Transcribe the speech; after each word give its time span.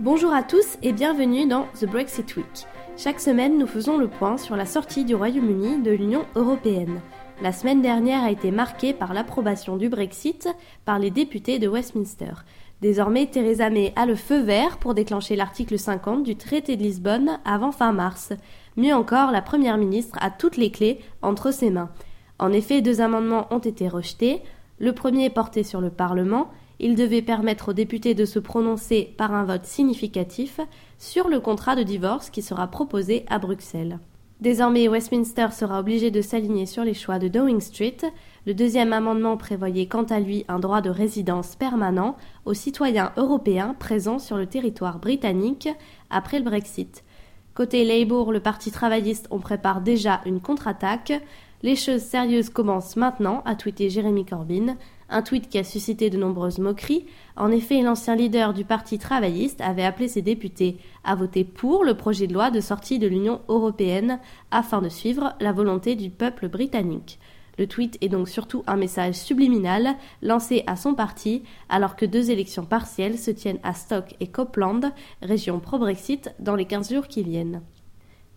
Bonjour 0.00 0.32
à 0.32 0.42
tous 0.42 0.78
et 0.82 0.94
bienvenue 0.94 1.46
dans 1.46 1.66
The 1.78 1.84
Brexit 1.84 2.34
Week. 2.34 2.66
Chaque 2.96 3.20
semaine, 3.20 3.58
nous 3.58 3.66
faisons 3.66 3.98
le 3.98 4.08
point 4.08 4.38
sur 4.38 4.56
la 4.56 4.64
sortie 4.64 5.04
du 5.04 5.14
Royaume-Uni 5.14 5.82
de 5.82 5.90
l'Union 5.90 6.24
européenne. 6.36 7.02
La 7.42 7.52
semaine 7.52 7.82
dernière 7.82 8.24
a 8.24 8.30
été 8.30 8.50
marquée 8.50 8.94
par 8.94 9.12
l'approbation 9.12 9.76
du 9.76 9.90
Brexit 9.90 10.48
par 10.86 10.98
les 10.98 11.10
députés 11.10 11.58
de 11.58 11.68
Westminster. 11.68 12.32
Désormais, 12.80 13.26
Theresa 13.26 13.68
May 13.68 13.92
a 13.94 14.06
le 14.06 14.14
feu 14.14 14.40
vert 14.40 14.78
pour 14.78 14.94
déclencher 14.94 15.36
l'article 15.36 15.78
50 15.78 16.22
du 16.22 16.34
traité 16.34 16.78
de 16.78 16.82
Lisbonne 16.82 17.38
avant 17.44 17.70
fin 17.70 17.92
mars. 17.92 18.32
Mieux 18.78 18.94
encore, 18.94 19.30
la 19.30 19.42
Première 19.42 19.76
ministre 19.76 20.16
a 20.22 20.30
toutes 20.30 20.56
les 20.56 20.70
clés 20.70 21.00
entre 21.20 21.52
ses 21.52 21.68
mains. 21.68 21.90
En 22.38 22.54
effet, 22.54 22.80
deux 22.80 23.02
amendements 23.02 23.48
ont 23.50 23.58
été 23.58 23.86
rejetés. 23.86 24.40
Le 24.78 24.94
premier 24.94 25.28
porté 25.28 25.62
sur 25.62 25.82
le 25.82 25.90
Parlement 25.90 26.48
il 26.80 26.94
devait 26.94 27.22
permettre 27.22 27.68
aux 27.68 27.72
députés 27.74 28.14
de 28.14 28.24
se 28.24 28.38
prononcer 28.38 29.14
par 29.16 29.32
un 29.34 29.44
vote 29.44 29.66
significatif 29.66 30.60
sur 30.98 31.28
le 31.28 31.38
contrat 31.38 31.76
de 31.76 31.82
divorce 31.82 32.30
qui 32.30 32.42
sera 32.42 32.68
proposé 32.68 33.24
à 33.28 33.38
Bruxelles. 33.38 33.98
Désormais, 34.40 34.88
Westminster 34.88 35.48
sera 35.52 35.80
obligé 35.80 36.10
de 36.10 36.22
s'aligner 36.22 36.64
sur 36.64 36.82
les 36.82 36.94
choix 36.94 37.18
de 37.18 37.28
Downing 37.28 37.60
Street. 37.60 37.98
Le 38.46 38.54
deuxième 38.54 38.94
amendement 38.94 39.36
prévoyait 39.36 39.84
quant 39.84 40.04
à 40.04 40.18
lui 40.18 40.46
un 40.48 40.58
droit 40.58 40.80
de 40.80 40.88
résidence 40.88 41.56
permanent 41.56 42.16
aux 42.46 42.54
citoyens 42.54 43.12
européens 43.18 43.76
présents 43.78 44.18
sur 44.18 44.38
le 44.38 44.46
territoire 44.46 44.98
britannique 44.98 45.68
après 46.08 46.38
le 46.38 46.46
Brexit. 46.46 47.04
Côté 47.52 47.84
Labour, 47.84 48.32
le 48.32 48.40
Parti 48.40 48.70
travailliste, 48.70 49.28
on 49.30 49.40
prépare 49.40 49.82
déjà 49.82 50.22
une 50.24 50.40
contre-attaque. 50.40 51.12
Les 51.62 51.76
choses 51.76 52.00
sérieuses 52.00 52.48
commencent 52.48 52.96
maintenant, 52.96 53.42
a 53.44 53.54
tweeté 53.54 53.90
Jérémy 53.90 54.24
Corbyn 54.24 54.76
un 55.10 55.22
tweet 55.22 55.48
qui 55.48 55.58
a 55.58 55.64
suscité 55.64 56.08
de 56.08 56.16
nombreuses 56.16 56.58
moqueries. 56.58 57.06
En 57.36 57.50
effet, 57.50 57.82
l'ancien 57.82 58.16
leader 58.16 58.54
du 58.54 58.64
Parti 58.64 58.98
travailliste 58.98 59.60
avait 59.60 59.84
appelé 59.84 60.08
ses 60.08 60.22
députés 60.22 60.78
à 61.04 61.14
voter 61.14 61.44
pour 61.44 61.84
le 61.84 61.94
projet 61.94 62.26
de 62.26 62.34
loi 62.34 62.50
de 62.50 62.60
sortie 62.60 62.98
de 62.98 63.06
l'Union 63.06 63.40
européenne 63.48 64.20
afin 64.50 64.80
de 64.80 64.88
suivre 64.88 65.34
la 65.40 65.52
volonté 65.52 65.96
du 65.96 66.10
peuple 66.10 66.48
britannique. 66.48 67.18
Le 67.58 67.66
tweet 67.66 67.98
est 68.00 68.08
donc 68.08 68.28
surtout 68.28 68.62
un 68.66 68.76
message 68.76 69.16
subliminal 69.16 69.96
lancé 70.22 70.64
à 70.66 70.76
son 70.76 70.94
parti 70.94 71.42
alors 71.68 71.94
que 71.94 72.06
deux 72.06 72.30
élections 72.30 72.64
partielles 72.64 73.18
se 73.18 73.30
tiennent 73.30 73.60
à 73.62 73.74
Stock 73.74 74.14
et 74.20 74.28
Copeland, 74.28 74.80
région 75.20 75.60
pro-Brexit, 75.60 76.34
dans 76.38 76.56
les 76.56 76.64
15 76.64 76.94
jours 76.94 77.06
qui 77.06 77.22
viennent. 77.22 77.60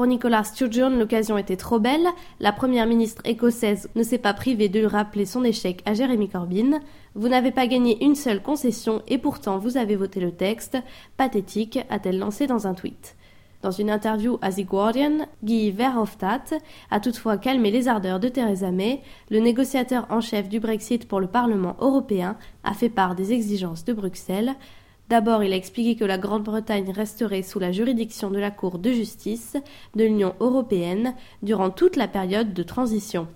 Pour 0.00 0.06
Nicolas 0.06 0.44
Sturgeon, 0.44 0.96
l'occasion 0.96 1.36
était 1.36 1.58
trop 1.58 1.78
belle. 1.78 2.06
La 2.40 2.52
première 2.52 2.86
ministre 2.86 3.20
écossaise 3.26 3.90
ne 3.96 4.02
s'est 4.02 4.16
pas 4.16 4.32
privée 4.32 4.70
de 4.70 4.82
rappeler 4.82 5.26
son 5.26 5.44
échec 5.44 5.82
à 5.84 5.92
Jeremy 5.92 6.30
Corbyn. 6.30 6.80
Vous 7.14 7.28
n'avez 7.28 7.50
pas 7.50 7.66
gagné 7.66 8.02
une 8.02 8.14
seule 8.14 8.40
concession 8.40 9.02
et 9.08 9.18
pourtant 9.18 9.58
vous 9.58 9.76
avez 9.76 9.96
voté 9.96 10.18
le 10.18 10.32
texte. 10.32 10.78
Pathétique, 11.18 11.80
a-t-elle 11.90 12.18
lancé 12.18 12.46
dans 12.46 12.66
un 12.66 12.72
tweet. 12.72 13.14
Dans 13.60 13.72
une 13.72 13.90
interview 13.90 14.38
à 14.40 14.50
The 14.50 14.64
Guardian, 14.64 15.26
Guy 15.44 15.70
Verhofstadt 15.70 16.54
a 16.90 16.98
toutefois 16.98 17.36
calmé 17.36 17.70
les 17.70 17.86
ardeurs 17.86 18.20
de 18.20 18.28
Theresa 18.30 18.70
May. 18.70 19.02
Le 19.28 19.40
négociateur 19.40 20.06
en 20.08 20.22
chef 20.22 20.48
du 20.48 20.60
Brexit 20.60 21.06
pour 21.06 21.20
le 21.20 21.26
Parlement 21.26 21.76
européen 21.78 22.38
a 22.64 22.72
fait 22.72 22.88
part 22.88 23.14
des 23.14 23.34
exigences 23.34 23.84
de 23.84 23.92
Bruxelles. 23.92 24.54
D'abord, 25.10 25.42
il 25.42 25.52
a 25.52 25.56
expliqué 25.56 25.96
que 25.96 26.04
la 26.04 26.18
Grande-Bretagne 26.18 26.92
resterait 26.92 27.42
sous 27.42 27.58
la 27.58 27.72
juridiction 27.72 28.30
de 28.30 28.38
la 28.38 28.52
Cour 28.52 28.78
de 28.78 28.92
justice 28.92 29.56
de 29.96 30.04
l'Union 30.04 30.36
européenne 30.38 31.16
durant 31.42 31.70
toute 31.70 31.96
la 31.96 32.06
période 32.06 32.54
de 32.54 32.62
transition. 32.62 33.26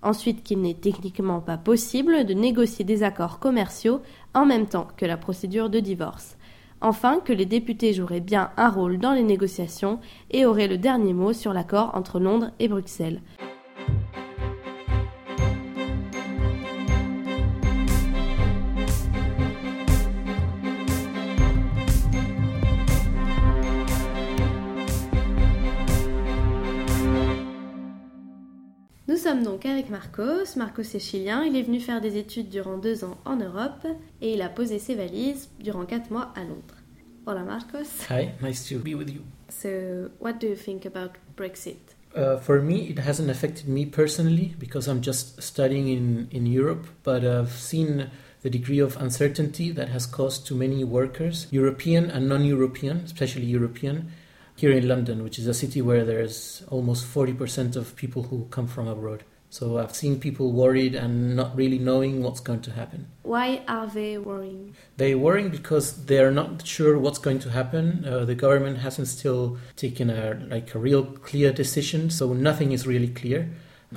Ensuite, 0.00 0.44
qu'il 0.44 0.60
n'est 0.60 0.74
techniquement 0.74 1.40
pas 1.40 1.56
possible 1.56 2.24
de 2.24 2.34
négocier 2.34 2.84
des 2.84 3.02
accords 3.02 3.40
commerciaux 3.40 4.00
en 4.32 4.46
même 4.46 4.66
temps 4.66 4.86
que 4.96 5.06
la 5.06 5.16
procédure 5.16 5.70
de 5.70 5.80
divorce. 5.80 6.36
Enfin, 6.80 7.18
que 7.18 7.32
les 7.32 7.46
députés 7.46 7.94
joueraient 7.94 8.20
bien 8.20 8.52
un 8.56 8.68
rôle 8.68 8.98
dans 8.98 9.12
les 9.12 9.24
négociations 9.24 9.98
et 10.30 10.46
auraient 10.46 10.68
le 10.68 10.78
dernier 10.78 11.14
mot 11.14 11.32
sur 11.32 11.52
l'accord 11.52 11.96
entre 11.96 12.20
Londres 12.20 12.52
et 12.60 12.68
Bruxelles. 12.68 13.20
Nous 29.06 29.18
sommes 29.18 29.42
donc 29.42 29.66
avec 29.66 29.90
Marcos. 29.90 30.56
Marcos 30.56 30.82
est 30.82 30.98
chilien. 30.98 31.44
Il 31.44 31.56
est 31.56 31.62
venu 31.62 31.78
faire 31.78 32.00
des 32.00 32.16
études 32.16 32.48
durant 32.48 32.78
deux 32.78 33.04
ans 33.04 33.18
en 33.26 33.36
Europe 33.36 33.86
et 34.22 34.32
il 34.32 34.40
a 34.40 34.48
posé 34.48 34.78
ses 34.78 34.94
valises 34.94 35.50
durant 35.60 35.84
quatre 35.84 36.10
mois 36.10 36.32
à 36.34 36.40
Londres. 36.40 36.76
Hola 37.26 37.42
Marcos. 37.42 37.86
Hi, 38.08 38.30
nice 38.42 38.66
to 38.66 38.78
be 38.78 38.94
with 38.94 39.10
you. 39.10 39.20
So, 39.50 40.10
what 40.20 40.40
do 40.40 40.46
you 40.46 40.56
think 40.56 40.86
about 40.86 41.18
Brexit? 41.36 41.76
Uh, 42.16 42.38
for 42.38 42.62
me, 42.62 42.88
it 42.88 42.98
hasn't 42.98 43.28
affected 43.28 43.68
me 43.68 43.84
personally 43.84 44.54
because 44.58 44.88
I'm 44.88 45.02
just 45.02 45.42
studying 45.42 45.88
in, 45.88 46.28
in 46.30 46.46
Europe, 46.46 46.86
but 47.02 47.26
I've 47.26 47.52
seen 47.52 48.08
the 48.40 48.48
degree 48.48 48.78
of 48.78 48.96
uncertainty 48.96 49.70
that 49.72 49.90
has 49.90 50.06
caused 50.06 50.46
to 50.46 50.54
many 50.54 50.82
workers, 50.82 51.46
European 51.50 52.10
and 52.10 52.26
non 52.26 52.46
European, 52.46 53.02
especially 53.04 53.44
European, 53.44 54.10
here 54.56 54.72
in 54.72 54.88
London, 54.88 55.22
which 55.22 55.38
is 55.38 55.46
a 55.46 55.54
city 55.54 55.82
where 55.82 56.04
there's 56.04 56.62
almost 56.68 57.06
40% 57.06 57.76
of 57.76 57.96
people 57.96 58.24
who 58.24 58.46
come 58.50 58.66
from 58.66 58.88
abroad. 58.88 59.24
So 59.50 59.78
I've 59.78 59.94
seen 59.94 60.18
people 60.18 60.50
worried 60.50 60.96
and 60.96 61.36
not 61.36 61.54
really 61.56 61.78
knowing 61.78 62.24
what's 62.24 62.40
going 62.40 62.62
to 62.62 62.72
happen. 62.72 63.06
Why 63.22 63.62
are 63.68 63.86
they 63.86 64.18
worrying? 64.18 64.74
They're 64.96 65.16
worrying 65.16 65.50
because 65.50 66.06
they're 66.06 66.32
not 66.32 66.66
sure 66.66 66.98
what's 66.98 67.20
going 67.20 67.38
to 67.40 67.50
happen. 67.50 68.04
Uh, 68.04 68.24
the 68.24 68.34
government 68.34 68.78
hasn't 68.78 69.06
still 69.06 69.58
taken 69.76 70.10
a 70.10 70.44
like 70.50 70.74
a 70.74 70.80
real 70.80 71.04
clear 71.04 71.52
decision, 71.52 72.10
so 72.10 72.32
nothing 72.32 72.72
is 72.72 72.84
really 72.84 73.06
clear. 73.06 73.48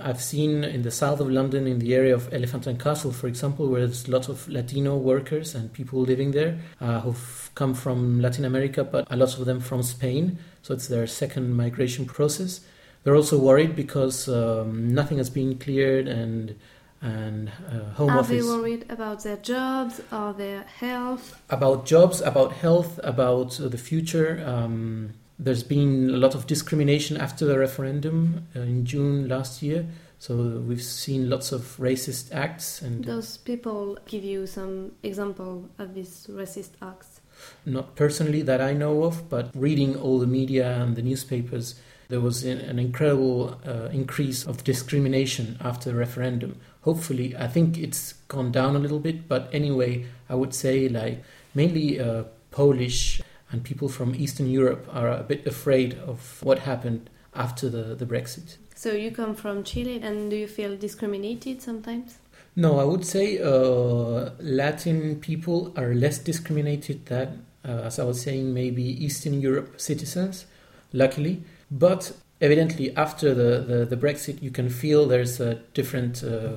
I've 0.04 0.22
seen 0.22 0.64
in 0.64 0.82
the 0.82 0.92
south 0.92 1.20
of 1.20 1.30
London, 1.30 1.68
in 1.68 1.80
the 1.80 1.94
area 1.96 2.14
of 2.14 2.34
Elephant 2.34 2.68
and 2.68 2.80
Castle, 2.80 3.12
for 3.12 3.28
example, 3.28 3.68
where 3.68 3.86
there's 3.86 4.08
lots 4.08 4.28
of 4.28 4.48
Latino 4.48 4.98
workers 4.98 5.56
and 5.56 5.72
people 5.74 6.02
living 6.02 6.32
there 6.32 6.60
uh, 6.82 7.02
who've 7.02 7.52
come 7.56 7.74
from 7.74 8.22
Latin 8.22 8.46
America, 8.46 8.84
but 8.84 9.08
a 9.10 9.16
lot 9.16 9.38
of 9.38 9.46
them 9.46 9.60
from 9.60 9.84
Spain. 9.84 10.38
So 10.62 10.74
it's 10.74 10.88
their 10.88 11.08
second 11.08 11.56
migration 11.56 12.06
process. 12.06 12.62
They're 13.04 13.16
also 13.16 13.40
worried 13.40 13.76
because 13.76 14.28
um, 14.28 14.94
nothing 14.94 15.18
has 15.18 15.30
been 15.30 15.58
cleared 15.58 16.08
and 16.08 16.56
and 17.00 17.52
uh, 17.72 17.92
home 17.92 18.10
are 18.10 18.20
office. 18.20 18.44
they 18.44 18.52
worried 18.52 18.86
about 18.90 19.24
their 19.24 19.38
jobs 19.38 20.02
or 20.12 20.34
their 20.34 20.64
health? 20.64 21.40
about 21.50 21.86
jobs, 21.86 22.22
about 22.22 22.54
health, 22.54 23.00
about 23.04 23.60
uh, 23.62 23.68
the 23.68 23.78
future. 23.78 24.44
Um, 24.46 25.14
there's 25.40 25.64
been 25.64 26.10
a 26.10 26.18
lot 26.18 26.36
of 26.36 26.48
discrimination 26.48 27.18
after 27.18 27.46
the 27.46 27.58
referendum 27.60 28.48
uh, 28.56 28.62
in 28.62 28.86
June 28.86 29.28
last 29.28 29.62
year. 29.62 29.86
So 30.20 30.36
we've 30.66 30.82
seen 30.82 31.30
lots 31.30 31.52
of 31.52 31.62
racist 31.78 32.34
acts, 32.34 32.82
and 32.82 33.06
Those 33.06 33.38
people 33.38 34.00
give 34.08 34.24
you 34.24 34.48
some 34.48 34.94
example 35.04 35.70
of 35.78 35.94
these 35.94 36.26
racist 36.28 36.72
acts. 36.82 37.22
not 37.66 37.96
personally 37.96 38.42
that 38.42 38.60
I 38.60 38.74
know 38.74 39.04
of, 39.04 39.30
but 39.30 39.52
reading 39.54 39.96
all 39.96 40.18
the 40.18 40.26
media 40.26 40.82
and 40.82 40.96
the 40.96 41.04
newspapers, 41.04 41.76
there 42.10 42.20
was 42.20 42.44
an 42.44 42.60
an 42.62 42.80
incredible 42.80 43.60
uh, 43.64 43.90
increase 43.92 44.48
of 44.48 44.64
discrimination 44.64 45.58
after 45.62 45.92
the 45.92 45.96
referendum. 45.98 46.58
Hopefully, 46.82 47.36
I 47.38 47.48
think 47.48 47.78
it's 47.78 48.14
gone 48.28 48.52
down 48.52 48.76
a 48.76 48.80
little 48.80 49.00
bit, 49.00 49.28
but 49.28 49.50
anyway, 49.54 50.06
I 50.30 50.36
would 50.36 50.54
say 50.56 50.90
like 50.90 51.24
mainly 51.54 52.00
uh, 52.00 52.24
Polish 52.50 53.22
and 53.52 53.64
people 53.64 53.90
from 53.90 54.14
Eastern 54.16 54.50
Europe 54.50 54.88
are 54.92 55.10
a 55.10 55.24
bit 55.24 55.46
afraid 55.46 55.94
of 56.00 56.44
what 56.44 56.60
happened 56.60 57.10
after 57.34 57.70
the, 57.70 57.96
the 57.96 58.06
Brexit. 58.06 58.58
So 58.76 58.92
you 58.92 59.12
come 59.12 59.36
from 59.36 59.64
Chile 59.64 60.00
and 60.02 60.30
do 60.30 60.36
you 60.36 60.48
feel 60.48 60.78
discriminated 60.78 61.62
sometimes? 61.62 62.20
No, 62.56 62.80
I 62.80 62.84
would 62.84 63.06
say 63.06 63.40
uh, 63.40 64.32
Latin 64.40 65.20
people 65.20 65.74
are 65.78 65.94
less 65.94 66.18
discriminated 66.18 67.06
than, 67.06 67.46
uh, 67.64 67.84
as 67.86 68.00
I 68.00 68.04
was 68.04 68.22
saying, 68.22 68.54
maybe 68.54 68.84
Eastern 68.84 69.40
Europe 69.40 69.80
citizens, 69.80 70.46
luckily. 70.92 71.44
But 71.70 72.14
evidently, 72.42 72.96
after 72.96 73.34
the, 73.34 73.60
the, 73.60 73.86
the 73.86 73.98
Brexit, 73.98 74.42
you 74.42 74.52
can 74.52 74.70
feel 74.70 75.08
there's 75.08 75.40
a 75.40 75.56
different 75.74 76.24
uh, 76.24 76.56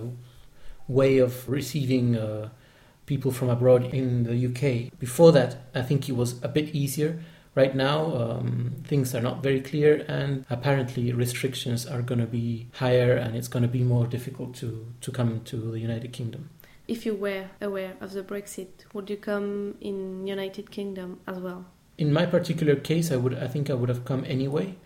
way 0.89 1.19
of 1.19 1.49
receiving 1.49 2.17
uh, 2.17 2.49
people 3.11 3.33
from 3.33 3.51
abroad 3.51 3.83
in 3.93 4.23
the 4.23 4.37
UK. 4.49 4.97
Before 5.01 5.33
that, 5.33 5.51
I 5.75 5.83
think 5.83 6.09
it 6.09 6.17
was 6.23 6.31
a 6.45 6.49
bit 6.49 6.67
easier. 6.83 7.19
Right 7.57 7.75
now, 7.75 7.99
um, 8.23 8.77
things 8.85 9.17
are 9.17 9.21
not 9.21 9.43
very 9.43 9.61
clear, 9.61 10.05
and 10.07 10.45
apparently, 10.49 11.13
restrictions 11.13 11.85
are 11.85 12.03
going 12.03 12.21
to 12.21 12.33
be 12.41 12.69
higher, 12.75 13.15
and 13.23 13.35
it's 13.35 13.49
going 13.49 13.65
to 13.65 13.75
be 13.81 13.83
more 13.83 14.07
difficult 14.07 14.55
to, 14.61 14.69
to 15.01 15.11
come 15.11 15.41
to 15.51 15.57
the 15.73 15.81
United 15.81 16.13
Kingdom. 16.13 16.51
If 16.87 17.05
you 17.05 17.17
were 17.17 17.47
aware 17.61 17.95
of 18.01 18.13
the 18.13 18.23
Brexit, 18.23 18.75
would 18.93 19.11
you 19.11 19.17
come 19.17 19.75
in 19.81 20.29
United 20.29 20.71
Kingdom 20.71 21.19
as 21.27 21.39
well? 21.41 21.65
In 21.99 22.13
my 22.13 22.27
particular 22.27 22.77
case, 22.77 23.11
I 23.11 23.17
would 23.17 23.35
I 23.47 23.49
think 23.49 23.71
I 23.71 23.75
would 23.75 23.89
have 23.89 24.05
come 24.05 24.23
anyway, 24.37 24.77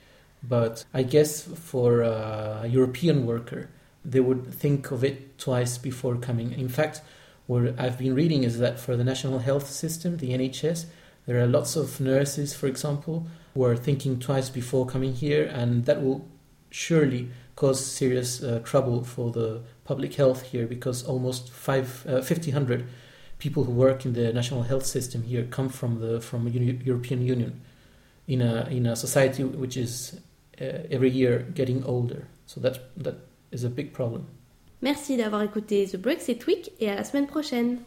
but 0.42 0.84
I 0.94 1.02
guess 1.14 1.42
for 1.72 2.00
a 2.00 2.66
European 2.78 3.26
worker, 3.26 3.68
they 4.12 4.20
would 4.28 4.42
think 4.62 4.90
of 4.90 5.04
it 5.04 5.38
twice 5.38 5.76
before 5.78 6.16
coming. 6.28 6.52
In 6.64 6.68
fact, 6.68 7.02
what 7.46 7.78
I've 7.78 7.98
been 7.98 8.14
reading 8.14 8.42
is 8.44 8.58
that 8.58 8.80
for 8.80 8.96
the 8.96 9.04
national 9.04 9.40
health 9.40 9.68
system, 9.70 10.16
the 10.16 10.30
NHS, 10.30 10.86
There 11.26 11.42
are 11.42 11.46
lots 11.46 11.74
of 11.76 12.00
nurses, 12.00 12.54
for 12.54 12.66
example, 12.66 13.26
who 13.54 13.64
are 13.64 13.76
thinking 13.76 14.18
twice 14.18 14.50
before 14.50 14.84
coming 14.84 15.14
here, 15.14 15.44
and 15.44 15.86
that 15.86 16.02
will 16.02 16.28
surely 16.70 17.30
cause 17.56 17.84
serious 17.84 18.42
uh, 18.42 18.60
trouble 18.64 19.04
for 19.04 19.30
the 19.30 19.62
public 19.84 20.14
health 20.14 20.42
here 20.42 20.66
because 20.66 21.04
almost 21.04 21.50
five, 21.50 22.04
uh, 22.06 22.20
1,500 22.20 22.84
people 23.38 23.64
who 23.64 23.72
work 23.72 24.04
in 24.04 24.12
the 24.12 24.32
national 24.32 24.64
health 24.64 24.84
system 24.84 25.22
here 25.22 25.44
come 25.44 25.68
from 25.68 26.00
the 26.00 26.20
from 26.20 26.48
European 26.48 27.22
Union 27.22 27.60
in 28.26 28.40
a 28.40 28.66
in 28.70 28.86
a 28.86 28.96
society 28.96 29.44
which 29.44 29.76
is 29.76 30.20
uh, 30.60 30.64
every 30.90 31.10
year 31.10 31.46
getting 31.54 31.84
older. 31.84 32.26
So 32.46 32.60
that 32.60 32.96
that 32.96 33.16
is 33.50 33.64
a 33.64 33.70
big 33.70 33.92
problem. 33.92 34.26
Merci 34.84 35.16
d'avoir 35.16 35.40
écouté 35.40 35.88
The 35.90 35.96
Brexit 35.96 36.46
Week 36.46 36.72
et 36.78 36.90
à 36.90 36.94
la 36.94 37.04
semaine 37.04 37.26
prochaine. 37.26 37.78